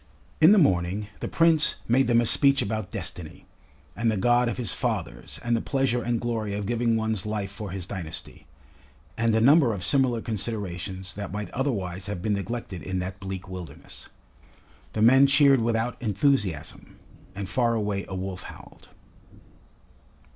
[0.41, 3.45] In the morning the Prince made them a speech about Destiny,
[3.95, 7.51] and the God of his Fathers and the pleasure and glory of giving one's life
[7.51, 8.47] for his dynasty,
[9.15, 13.47] and a number of similar considerations that might otherwise have been neglected in that bleak
[13.47, 14.09] wilderness.
[14.93, 16.95] The men cheered without enthusiasm,
[17.35, 18.87] and far away a wolf howled.